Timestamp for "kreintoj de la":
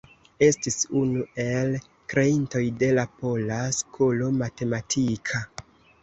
2.13-3.03